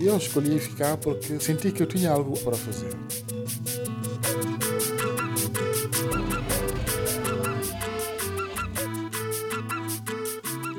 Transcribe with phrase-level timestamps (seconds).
[0.00, 2.92] Eu escolhi ficar porque senti que eu tinha algo para fazer.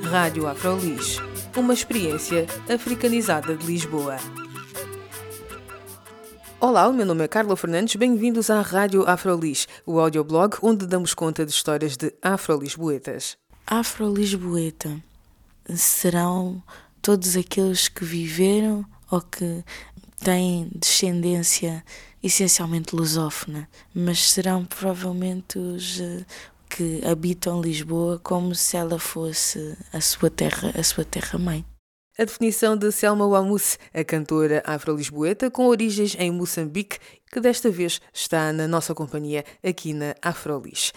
[0.09, 1.17] Rádio Afrolis,
[1.55, 4.17] uma experiência africanizada de Lisboa.
[6.59, 11.13] Olá, o meu nome é Carla Fernandes, bem-vindos à Rádio Afrolis, o audioblog onde damos
[11.13, 13.37] conta de histórias de afro-lisboetas.
[13.65, 15.01] Afro-lisboeta
[15.75, 16.61] serão
[17.01, 19.63] todos aqueles que viveram ou que
[20.23, 21.83] têm descendência
[22.23, 26.25] essencialmente lusófona, mas serão provavelmente os, eh,
[26.67, 31.63] que habitam Lisboa como se ela fosse a sua terra, a sua terra mãe.
[32.17, 36.97] A definição de Selma Wamus, a cantora afro-lisboeta com origens em Moçambique,
[37.31, 40.91] que desta vez está na nossa companhia aqui na Afrolis.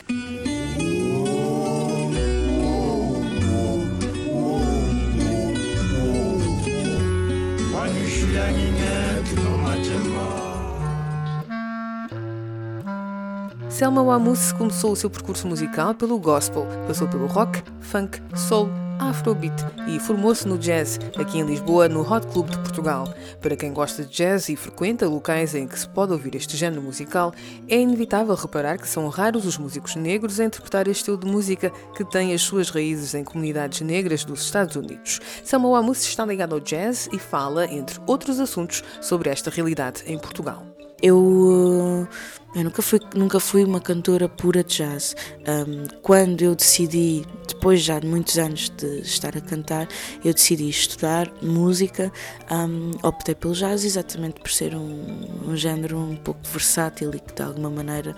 [13.77, 19.53] Selma Wamus começou o seu percurso musical pelo gospel, passou pelo rock, funk, soul, afrobeat
[19.87, 23.07] e formou-se no jazz, aqui em Lisboa, no Hot Club de Portugal.
[23.39, 26.81] Para quem gosta de jazz e frequenta locais em que se pode ouvir este género
[26.81, 27.35] musical,
[27.69, 31.71] é inevitável reparar que são raros os músicos negros a interpretar este estilo de música
[31.95, 35.21] que tem as suas raízes em comunidades negras dos Estados Unidos.
[35.45, 40.19] Selma Wamus está ligado ao jazz e fala, entre outros assuntos, sobre esta realidade em
[40.19, 40.76] Portugal.
[41.03, 42.09] Eu,
[42.55, 45.15] eu nunca, fui, nunca fui uma cantora pura de jazz.
[45.41, 49.87] Um, quando eu decidi, depois já de muitos anos de estar a cantar,
[50.25, 52.11] eu decidi estudar música,
[52.51, 57.35] um, optei pelo jazz exatamente por ser um, um género um pouco versátil e que
[57.35, 58.17] de alguma maneira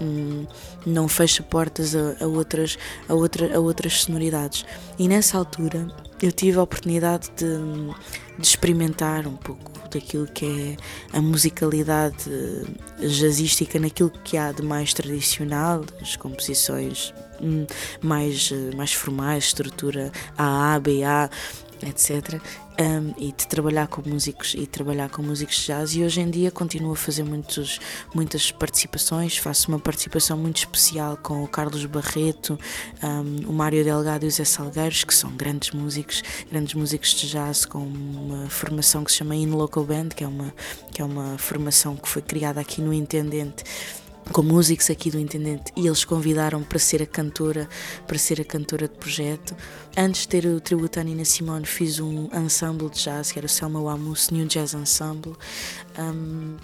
[0.00, 0.46] um,
[0.86, 2.78] não fecha portas a, a, outras,
[3.08, 4.64] a, outra, a outras sonoridades.
[4.98, 5.88] E nessa altura
[6.22, 7.58] eu tive a oportunidade de,
[8.38, 10.76] de experimentar um pouco daquilo que
[11.12, 12.30] é a musicalidade
[13.00, 17.66] jazzística, naquilo que há de mais tradicional, as composições hum,
[18.00, 21.28] mais, mais formais, estrutura A, A, B, A,
[21.82, 22.40] etc.
[22.80, 26.30] um, e de trabalhar com músicos e trabalhar com músicos de jazz e hoje em
[26.30, 27.78] dia continuo a fazer muitos,
[28.14, 32.58] muitas participações, faço uma participação muito especial com o Carlos Barreto,
[33.02, 37.28] um, o Mário Delgado e o Zé Salgueiros, que são grandes músicos, grandes músicos de
[37.28, 40.54] jazz com uma formação que se chama In Local Band, que é uma,
[40.92, 43.64] que é uma formação que foi criada aqui no Intendente
[44.32, 47.68] com músicos aqui do Intendente e eles convidaram para ser a cantora,
[48.06, 49.56] para ser a cantora de projeto.
[49.96, 53.46] Antes de ter o tributo à Nina Simone, fiz um ensemble de jazz que era
[53.46, 55.34] o Selma Wamus New Jazz Ensemble.
[55.98, 56.56] Um,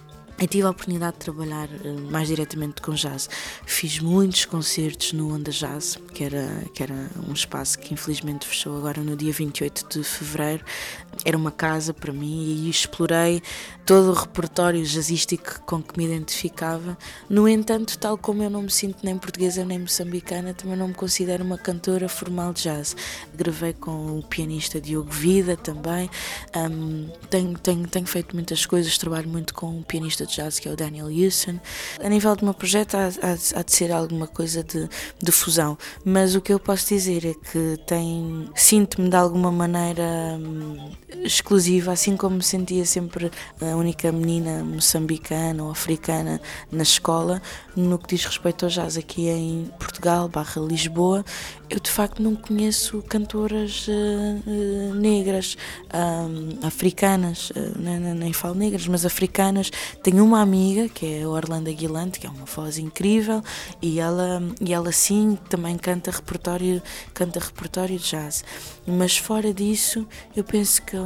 [0.47, 3.29] tive a oportunidade de trabalhar eh, mais diretamente com jazz.
[3.65, 8.77] Fiz muitos concertos no Onda Jazz, que era, que era um espaço que infelizmente fechou
[8.77, 10.65] agora no dia 28 de fevereiro.
[11.25, 13.43] Era uma casa para mim e explorei
[13.87, 16.99] todo o repertório jazzístico com que me identificava.
[17.31, 20.95] No entanto, tal como eu não me sinto nem portuguesa nem moçambicana, também não me
[20.95, 22.97] considero uma cantora formal de jazz.
[23.33, 26.11] Gravei com o pianista Diogo Vida também.
[26.57, 30.69] Um, tenho, tenho, tenho feito muitas coisas, trabalho muito com o pianista de jazz que
[30.69, 31.61] é o Daniel Houston.
[32.03, 34.89] A nível de meu projeto há, há, há de ser alguma coisa de,
[35.23, 40.03] de, fusão, mas o que eu posso dizer é que tem sinto-me de alguma maneira
[40.41, 40.91] hum,
[41.23, 43.31] exclusiva, assim como me sentia sempre
[43.61, 47.41] a única menina moçambicana ou africana na escola,
[47.77, 51.25] no que diz respeito ao jazz aqui em Portugal, barra Lisboa,
[51.69, 55.57] eu de facto não conheço cantoras uh, negras,
[56.63, 59.71] africanas, uh, nem, nem falo negras, mas africanas.
[60.03, 63.43] Tenho uma amiga que é a Orlando Aguilante, que é uma voz incrível,
[63.83, 66.81] e ela, e ela sim também canta repertório,
[67.13, 68.45] canta repertório de jazz.
[68.87, 70.07] Mas fora disso,
[70.37, 70.97] eu penso que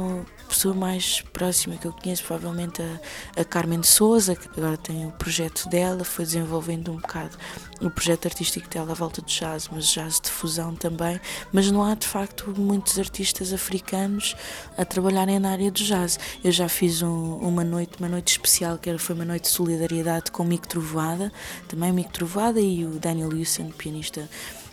[0.51, 5.05] pessoa mais próxima que eu conheço, provavelmente a, a Carmen de Souza, que agora tem
[5.05, 7.37] o projeto dela, foi desenvolvendo um bocado
[7.81, 11.19] o projeto artístico dela à volta do jazz, mas jazz de fusão também.
[11.51, 14.35] Mas não há de facto muitos artistas africanos
[14.77, 16.19] a trabalharem na área do jazz.
[16.43, 20.31] Eu já fiz um, uma noite, uma noite especial, que foi uma noite de solidariedade
[20.31, 21.31] com o Mico Trovoada,
[21.67, 24.29] também o Mico Trovoada e o Daniel Wilson, pianista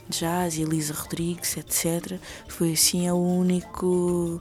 [0.09, 2.19] de jazz, e Elisa Rodrigues, etc.
[2.47, 4.41] Foi assim o único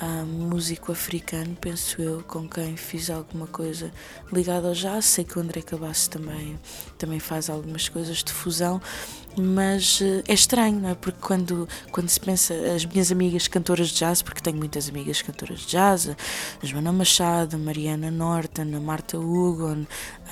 [0.00, 3.92] uh, músico africano, penso eu, com quem fiz alguma coisa
[4.32, 5.04] ligada ao jazz.
[5.04, 6.58] Sei que o André Cabasso também,
[6.98, 8.80] também faz algumas coisas de fusão,
[9.36, 10.94] mas uh, é estranho, não é?
[10.94, 15.20] Porque quando, quando se pensa, as minhas amigas cantoras de jazz, porque tenho muitas amigas
[15.20, 19.68] cantoras de jazz, a Joana Machado, a Mariana Norton, a Marta Hugo,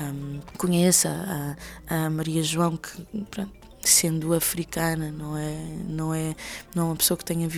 [0.01, 1.56] um, conheço a,
[1.89, 2.91] a Maria João, que
[3.31, 5.56] pronto, sendo africana, não é,
[5.88, 6.35] não é,
[6.75, 7.49] não é uma pessoa que tenha,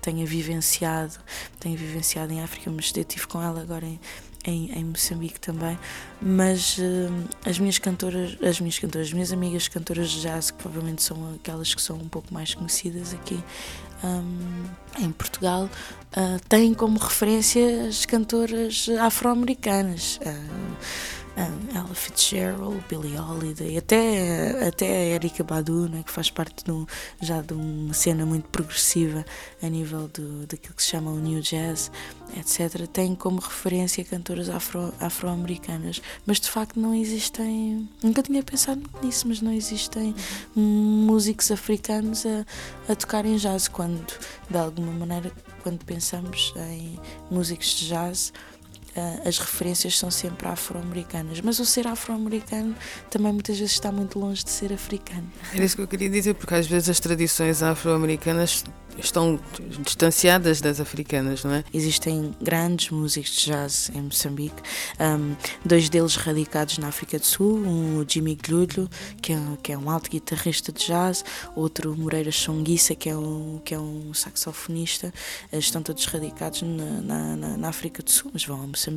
[0.00, 1.14] tenha vivenciado,
[1.58, 4.00] tenha vivenciado em África, mas eu estive com ela agora em,
[4.44, 5.78] em, em Moçambique também,
[6.20, 10.58] mas uh, as minhas cantoras, as minhas cantoras, as minhas amigas cantoras de jazz, que
[10.58, 13.42] provavelmente são aquelas que são um pouco mais conhecidas aqui
[14.02, 14.64] um,
[14.98, 15.64] em Portugal,
[16.16, 20.18] uh, têm como referência as cantoras afro-americanas.
[20.22, 26.72] Uh, Ella Fitzgerald, Billie Holiday, até, até a Erika Badu, né, que faz parte de
[26.72, 26.86] um,
[27.20, 29.24] já de uma cena muito progressiva
[29.62, 31.90] a nível do, daquilo que se chama o New Jazz,
[32.36, 36.02] etc., tem como referência cantoras afro, afro-americanas.
[36.26, 37.88] Mas de facto não existem.
[38.02, 40.14] Nunca tinha pensado nisso, mas não existem
[40.54, 42.44] músicos africanos a,
[42.92, 44.06] a tocar em jazz, quando,
[44.48, 45.32] de alguma maneira,
[45.62, 46.98] quando pensamos em
[47.30, 48.32] músicos de jazz
[49.24, 51.40] as referências são sempre afro-americanas.
[51.40, 52.74] Mas o ser afro-americano
[53.10, 55.30] também muitas vezes está muito longe de ser africano.
[55.54, 58.64] Era isso que eu queria dizer, porque às vezes as tradições afro-americanas
[58.98, 59.40] estão
[59.84, 61.64] distanciadas das africanas, não é?
[61.72, 64.62] Existem grandes músicos de jazz em Moçambique,
[64.98, 68.88] um, dois deles radicados na África do Sul, um o Jimmy Glulho,
[69.22, 71.24] que é, que é um alto guitarrista de jazz,
[71.54, 75.12] outro Moreira Chonguissa, que é um, que é um saxofonista,
[75.52, 78.89] estão todos radicados na, na, na África do Sul, mas vão a Moçambique,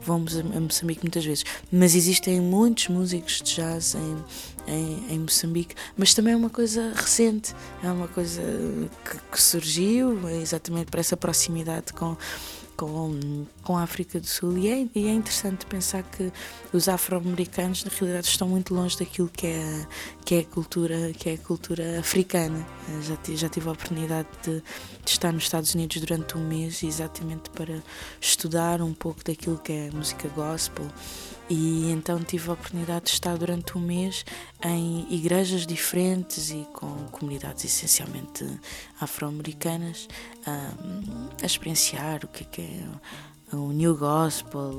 [0.00, 1.44] vão a Moçambique muitas vezes.
[1.70, 6.92] Mas existem muitos músicos de jazz em, em, em Moçambique, mas também é uma coisa
[6.94, 8.42] recente, é uma coisa
[9.04, 12.16] que, que surgiu exatamente por essa proximidade com
[12.80, 14.56] com, com a África do Sul.
[14.56, 16.32] E é, e é interessante pensar que
[16.72, 19.86] os afro-americanos na realidade estão muito longe daquilo que é,
[20.24, 22.66] que é a cultura que é cultura africana.
[23.02, 24.62] Já, já tive a oportunidade de,
[25.04, 27.82] de estar nos Estados Unidos durante um mês exatamente para
[28.18, 30.86] estudar um pouco daquilo que é música gospel.
[31.50, 34.24] E então tive a oportunidade de estar durante um mês
[34.64, 38.46] em igrejas diferentes e com comunidades essencialmente
[39.00, 40.08] afro-americanas
[40.46, 40.72] a,
[41.42, 44.72] a experienciar o que é, que é o New Gospel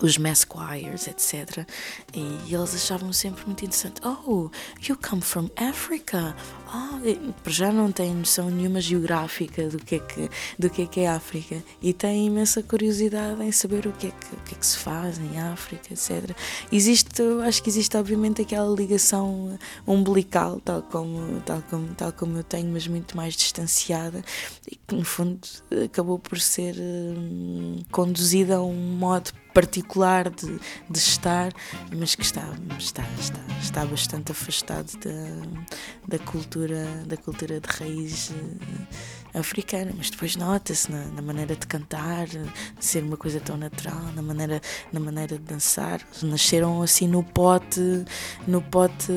[0.00, 1.66] os mass choirs, etc.
[2.14, 4.00] E eles achavam sempre muito interessante.
[4.04, 4.50] Oh,
[4.88, 6.34] you come from Africa.
[6.74, 11.00] Oh, já não têm noção nenhuma geográfica do que, é que, do que é que
[11.00, 14.66] é África e têm imensa curiosidade em saber o que é que, que, é que
[14.66, 16.34] se faz em África, etc.
[16.70, 22.44] Existe, acho que existe obviamente aquela ligação umbilical, tal como, tal como, tal como eu
[22.44, 24.24] tenho, mas muito mais distanciada
[24.70, 25.40] e que no fundo
[25.84, 30.58] acabou por ser hum, conduzida a um modo particular de,
[30.88, 31.52] de estar,
[31.94, 38.30] mas que está, está, está, está bastante afastado da, da, cultura, da cultura de raiz
[38.30, 38.86] eh,
[39.34, 39.92] africana.
[39.96, 44.22] Mas depois nota-se na, na, maneira de cantar, de ser uma coisa tão natural, na
[44.22, 44.60] maneira,
[44.92, 46.00] na maneira de dançar.
[46.22, 48.04] Nasceram assim no pote,
[48.46, 49.12] no pote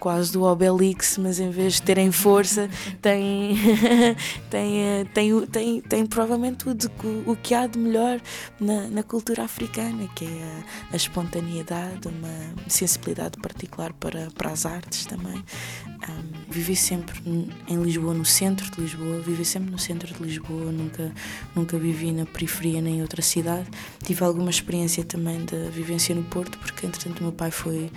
[0.00, 2.68] quase do Obelix, mas em vez de terem força,
[3.00, 3.56] têm,
[4.50, 6.90] têm, têm, têm, têm provavelmente tudo
[7.26, 8.20] o que há de melhor
[8.60, 14.50] na, na cultura cultura africana, que é a, a espontaneidade, uma sensibilidade particular para, para
[14.50, 15.44] as artes também.
[16.08, 17.20] Um, vivi sempre
[17.66, 21.12] em Lisboa, no centro de Lisboa, vivi sempre no centro de Lisboa, nunca,
[21.54, 23.68] nunca vivi na periferia nem em outra cidade.
[24.04, 27.90] Tive alguma experiência também da vivência no Porto, porque entretanto meu pai foi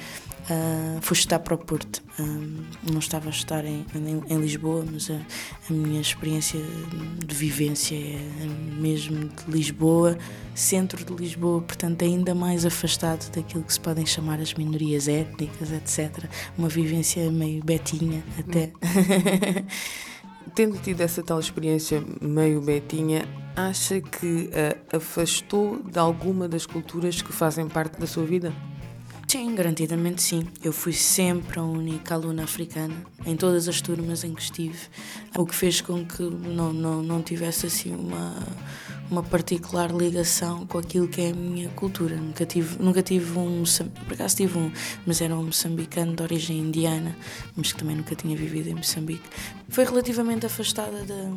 [0.49, 2.01] Uh, fui estudar para o Porto.
[2.19, 5.13] Uh, não estava a estudar em, em, em Lisboa, mas a,
[5.69, 6.59] a, minha experiência
[7.25, 8.45] de vivência é
[8.79, 10.17] mesmo de Lisboa,
[10.55, 15.71] centro de Lisboa, portanto, ainda mais afastado daquilo que se podem chamar as minorias étnicas,
[15.71, 16.25] etc.
[16.57, 18.71] Uma vivência meio betinha até.
[20.53, 24.49] Tendo tido essa tal experiência meio betinha, acha que
[24.91, 28.53] a afastou de alguma das culturas que fazem parte da sua vida?
[29.31, 30.45] Sim, garantidamente sim.
[30.61, 32.93] Eu fui sempre a única aluna africana
[33.25, 34.77] em todas as turmas em que estive,
[35.37, 38.35] o que fez com que não, não, não tivesse assim uma,
[39.11, 42.15] uma particular ligação com aquilo que é a minha cultura.
[42.15, 43.63] Nunca tive, nunca tive um,
[44.05, 44.71] por acaso tive um,
[45.05, 47.15] mas era um moçambicano de origem indiana,
[47.55, 49.27] mas que também nunca tinha vivido em Moçambique.
[49.69, 51.29] Foi relativamente afastada da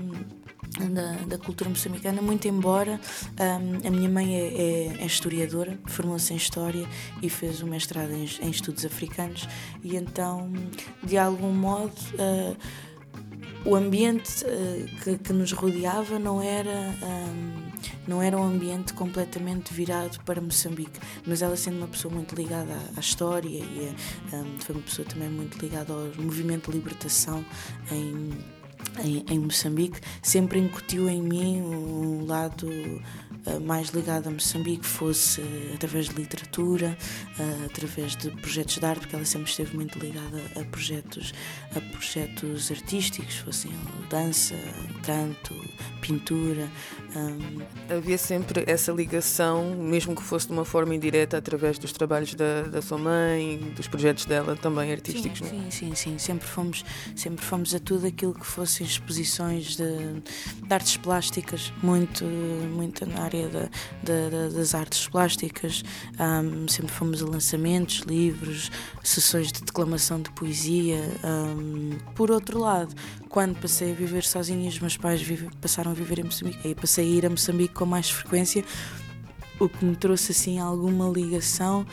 [0.90, 3.00] da, da, cultura moçambicana, muito embora
[3.38, 6.87] um, a minha mãe é, é, é historiadora, formou-se em História
[7.23, 9.49] e fez o mestrado em, em, Estudos Africanos,
[9.83, 10.52] e então,
[11.02, 12.57] de algum modo, uh,
[13.64, 17.63] o ambiente uh, que, que, nos rodeava não era, um,
[18.06, 22.74] não era um ambiente completamente virado para Moçambique, mas ela sendo uma pessoa muito ligada
[22.96, 23.94] à, história e
[24.32, 27.44] um, foi uma pessoa também muito ligada ao movimento de libertação
[27.90, 28.30] em
[29.02, 35.42] em, em, Moçambique, sempre incutiu em mim um lado uh, mais ligado a Moçambique, fosse
[35.74, 36.96] através de literatura,
[37.38, 41.32] uh, através de projetos de arte, porque ela sempre esteve muito ligada a projetos,
[41.74, 43.72] a projetos artísticos, fossem
[44.08, 44.54] dança,
[45.02, 45.54] canto,
[46.00, 46.68] pintura.
[47.16, 47.94] Um...
[47.97, 52.62] Havia sempre essa ligação, mesmo que fosse de uma forma indireta, através dos trabalhos da,
[52.62, 55.49] da sua mãe, dos projetos dela também artísticos.
[55.49, 59.85] Sim, sim, sim, sim, Sempre fomos, sempre fomos a tudo aquilo que fossem exposições de,
[60.66, 63.68] de artes plásticas, muito, muito na área da,
[64.02, 65.83] da, das artes plásticas.
[66.18, 68.71] Um, sempre fomos a lançamentos, livros,
[69.02, 71.00] sessões de declamação de poesia.
[71.23, 72.94] Um, por outro lado,
[73.28, 76.75] quando passei a viver sozinha, os meus pais vive, passaram a viver em Moçambique, e
[76.75, 78.64] passei a ir a Moçambique com mais frequência,
[79.61, 81.87] o que me trouxe assim alguma ligação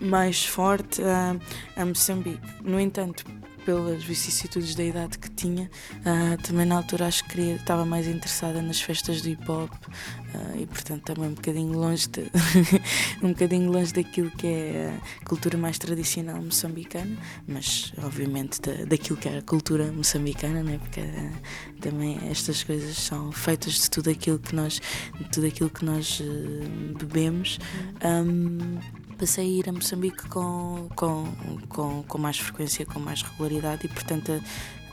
[0.00, 1.36] mais forte a,
[1.80, 2.40] a Moçambique.
[2.62, 3.24] No entanto,
[3.68, 8.08] pelas vicissitudes da idade que tinha, uh, também na altura acho que queria, estava mais
[8.08, 12.30] interessada nas festas do hip hop uh, e portanto também um bocadinho longe de,
[13.22, 17.14] um bocadinho longe daquilo que é a cultura mais tradicional moçambicana,
[17.46, 20.78] mas obviamente da, daquilo que é a cultura moçambicana, né?
[20.78, 24.80] porque uh, também estas coisas são feitas de tudo aquilo que nós,
[25.20, 26.22] de tudo aquilo que nós
[26.98, 27.58] bebemos.
[28.02, 28.78] Um,
[29.18, 31.26] passei a ir a Moçambique com, com,
[31.68, 34.40] com, com mais frequência, com mais regularidade e, portanto,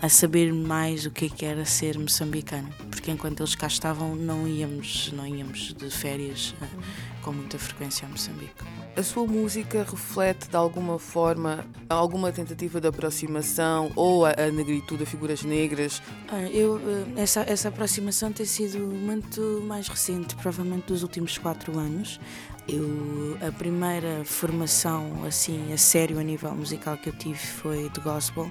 [0.01, 4.15] a, saber mais o que, é que era ser moçambicano, porque enquanto eles cá estavam
[4.15, 8.53] não íamos, não íamos de férias uh, com muita frequência a Moçambique.
[8.95, 15.03] A sua música reflete de alguma forma alguma tentativa de aproximação ou a, a negritude,
[15.03, 16.01] a figuras negras?
[16.29, 21.77] Ah, eu, eh, essa, essa aproximação tem sido muito mais recente, provavelmente dos últimos quatro
[21.77, 22.19] anos.
[22.67, 27.99] Eu, a primeira formação assim a sério a nível musical que eu tive foi de
[27.99, 28.49] gospel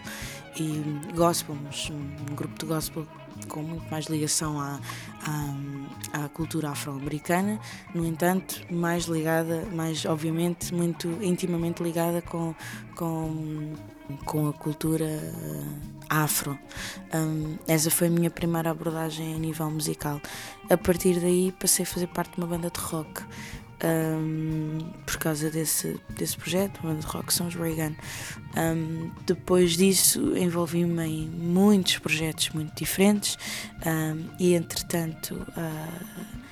[0.56, 1.56] e gospel,
[1.90, 3.06] um grupo de gospel
[3.48, 4.78] com muito mais ligação à,
[5.26, 7.58] à, à cultura afro-americana,
[7.94, 12.54] no entanto, mais ligada, mais obviamente, muito intimamente ligada com,
[12.94, 13.74] com,
[14.24, 15.64] com a cultura eh,
[16.08, 16.58] afro.
[17.12, 20.20] Um, essa foi a minha primeira abordagem a nível musical.
[20.70, 23.22] A partir daí passei a fazer parte de uma banda de rock
[23.84, 27.94] um, por causa desse, desse projeto, uma de rock são os Reagan.
[28.56, 33.36] Um, depois disso envolvi-me em muitos projetos muito diferentes.
[33.84, 36.44] Um, e entretanto uh,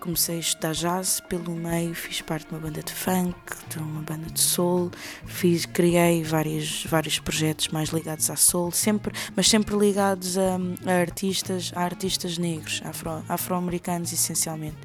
[0.00, 1.20] comecei a estudar jazz.
[1.20, 3.36] Pelo meio, fiz parte de uma banda de funk,
[3.68, 4.90] de uma banda de soul,
[5.24, 11.00] fiz, criei vários, vários projetos mais ligados à soul, sempre, mas sempre ligados a, a
[11.00, 14.78] artistas, a artistas negros, afro, afro-americanos essencialmente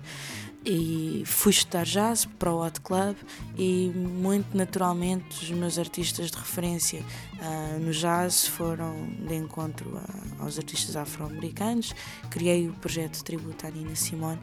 [0.66, 3.16] e fui estudar jazz para o Hot Club
[3.58, 7.04] e muito naturalmente os meus artistas de referência
[7.42, 11.94] uh, no jazz foram de encontro a, aos artistas afro-americanos.
[12.30, 14.40] Criei o projeto Tributo à Nina Simone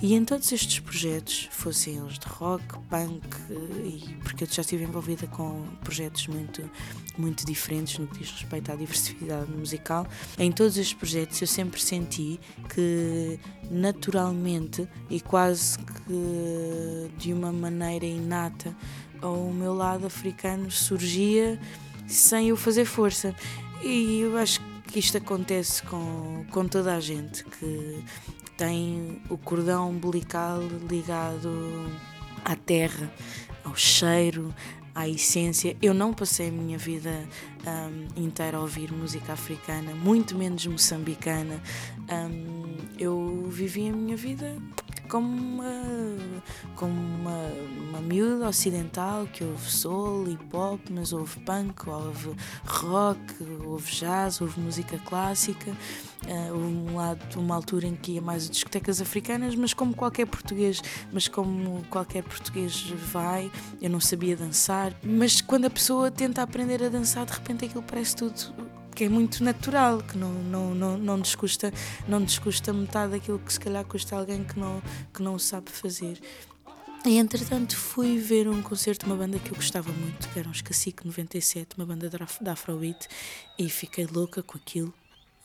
[0.00, 3.36] e em todos estes projetos, fossem eles de rock, punk,
[3.84, 6.68] e porque eu já estive envolvida com projetos muito,
[7.16, 10.06] muito diferentes no que diz respeito à diversidade musical,
[10.38, 12.40] em todos estes projetos eu sempre senti
[12.74, 13.38] que
[13.70, 18.74] naturalmente e quase que de uma maneira inata
[19.22, 21.60] o meu lado africano surgia
[22.06, 23.34] sem eu fazer força.
[23.82, 28.04] E eu acho que isto acontece com, com toda a gente que
[28.56, 31.90] tem o cordão umbilical ligado
[32.44, 33.10] à terra,
[33.64, 34.54] ao cheiro,
[34.94, 35.76] à essência.
[35.80, 37.26] Eu não passei a minha vida
[37.66, 41.60] um, inteira a ouvir música africana, muito menos moçambicana.
[42.10, 44.56] Um, eu vivi a minha vida
[45.12, 45.74] como uma,
[46.74, 47.38] como uma,
[47.90, 53.20] uma miúda ocidental que ouve soul, hip hop, mas ouve punk, ouve rock,
[53.66, 55.70] ouve jazz, ouve música clássica.
[56.24, 60.24] Uh, um lado, uma altura em que ia mais a discotecas africanas, mas como qualquer
[60.24, 60.80] português,
[61.12, 62.80] mas como qualquer português
[63.12, 63.52] vai,
[63.82, 64.94] eu não sabia dançar.
[65.04, 69.08] Mas quando a pessoa tenta aprender a dançar, de repente aquilo parece tudo que é
[69.08, 71.72] muito natural, que não, não, não, não, descusta,
[72.06, 74.82] não descusta metade daquilo que se calhar custa alguém que não,
[75.12, 76.20] que não sabe fazer.
[77.04, 80.48] E entretanto fui ver um concerto de uma banda que eu gostava muito, que era
[80.48, 83.08] os Cacique 97, uma banda da Afrobeat,
[83.58, 84.94] e fiquei louca com aquilo.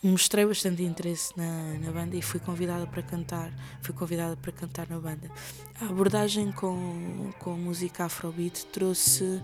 [0.03, 3.51] Mostrei bastante interesse na, na banda e fui convidada para cantar,
[3.81, 5.29] fui convidada para cantar na banda.
[5.81, 9.41] A abordagem com, com música Afrobeat trouxe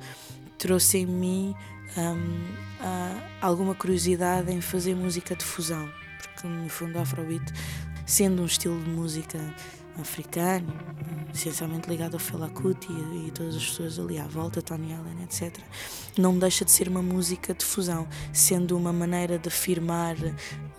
[0.58, 1.56] trouxe em mim
[1.98, 2.56] um,
[3.42, 5.90] alguma curiosidade em fazer música de fusão,
[6.22, 7.44] porque no fundo Afrobeat,
[8.06, 9.40] sendo um estilo de música
[10.00, 10.74] africano,
[11.34, 15.24] essencialmente ligado ao Fela Kuti e, e, todas as pessoas ali à volta, Tony Allen,
[15.24, 15.60] etc.
[16.18, 20.16] Não deixa de ser uma música de fusão, sendo uma maneira de afirmar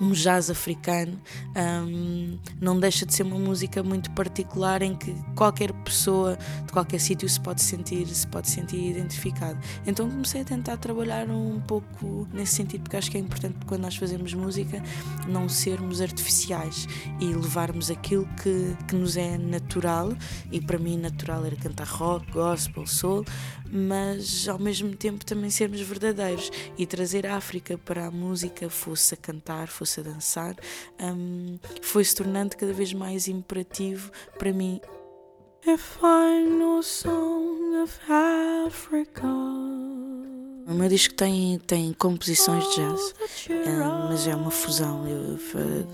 [0.01, 1.21] um jazz africano,
[1.57, 6.37] um, não deixa de ser uma música muito particular em que qualquer pessoa
[6.67, 9.59] de qualquer sítio se pode sentir se pode sentir identificado.
[9.87, 13.83] Então comecei a tentar trabalhar um pouco nesse sentido porque acho que é importante quando
[13.83, 14.83] nós fazemos música
[15.29, 16.89] não sermos artificiais
[17.21, 20.13] e levarmos aquilo que, que nos é natural.
[20.51, 23.25] E para mim natural era cantar rock, gospel, soul,
[23.75, 29.15] mas ao mesmo tempo também sermos verdadeiros e trazer a África para a música, fosse
[29.15, 30.55] a cantar, fosse a dançar,
[31.01, 34.81] um, foi se tornando cada vez mais imperativo para mim.
[36.83, 39.84] Song of Africa.
[40.67, 43.15] O meu disco tem, tem composições de jazz,
[43.51, 43.71] é,
[44.09, 45.07] mas é uma fusão.
[45.07, 45.39] Eu,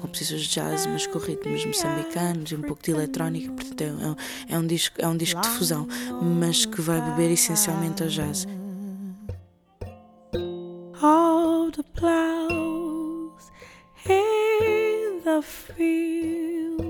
[0.01, 3.53] composições de jazz, mas com ritmos moçambicanos e um pouco de eletrónica.
[3.53, 4.17] Portanto,
[4.49, 5.89] é, é, um disco, é um disco de fusão,
[6.23, 8.47] mas que vai beber essencialmente ao jazz.
[11.03, 13.51] All the plows
[14.07, 16.87] in the fields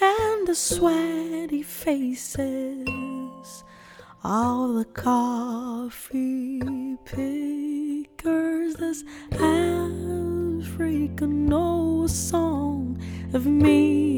[0.00, 3.19] and the sweaty faces
[4.22, 6.60] all the coffee
[7.04, 8.74] pickers.
[8.74, 13.00] Does Africa know a song
[13.32, 14.10] of me?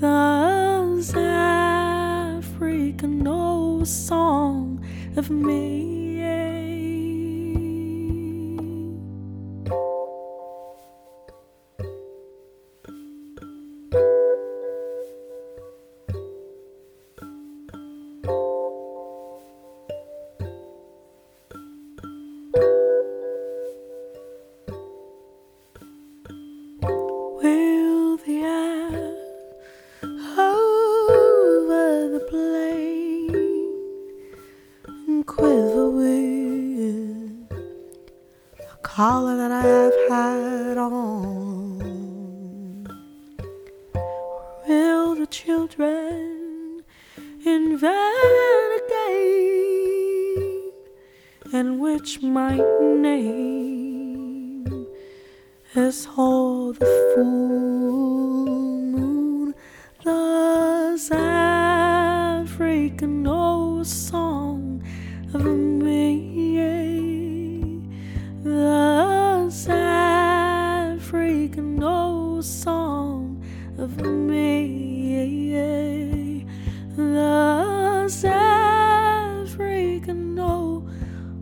[0.00, 4.84] Does Africa know a song
[5.16, 5.91] of me?
[63.84, 64.80] Song
[65.34, 65.72] of a
[72.42, 73.38] song
[73.78, 74.00] of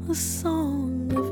[0.09, 1.31] a song of?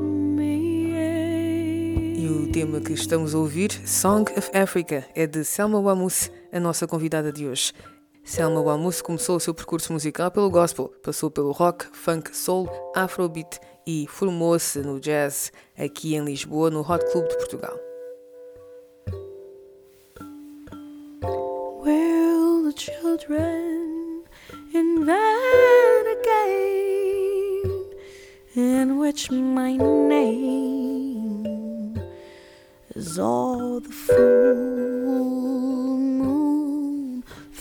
[2.17, 6.59] E o tema que estamos a ouvir, Song of Africa, é de Selma Wamus, a
[6.59, 7.73] nossa convidada de hoje.
[8.23, 13.59] Selma Wamus começou o seu percurso musical pelo gospel, passou pelo rock, funk, soul, afrobeat
[13.85, 17.79] e formou-se no jazz aqui em Lisboa, no Hot Club de Portugal.
[21.83, 24.23] Will the children
[24.73, 25.39] invent
[28.59, 30.67] in which my name
[32.95, 35.08] is all the moon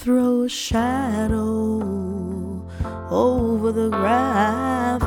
[0.08, 1.82] throw a shadow
[3.10, 5.04] over the gravel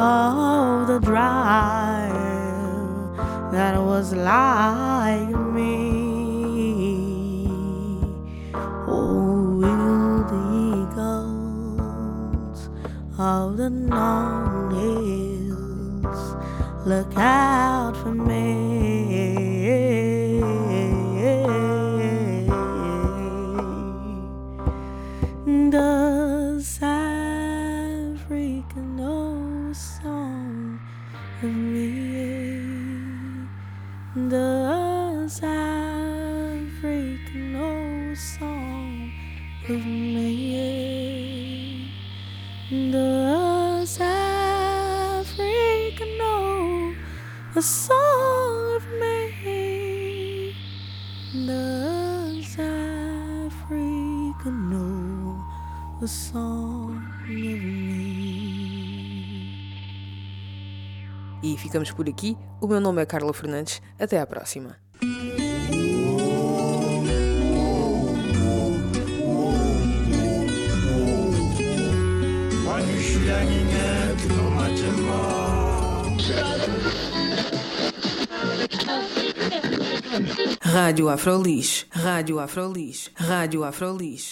[0.00, 2.10] of the drive
[3.52, 6.24] that was like me.
[8.88, 9.60] Oh,
[10.32, 10.42] the
[10.78, 12.60] eagles
[13.18, 16.22] of the long hills
[16.86, 18.53] look out for me?
[61.42, 62.36] E ficamos por aqui.
[62.60, 63.82] O meu nome é Carla Fernandes.
[63.98, 64.83] Até à próxima.
[80.60, 81.86] Rádio Afrolis.
[81.90, 83.10] Rádio Afrolis.
[83.14, 84.24] Rádio Afrolis.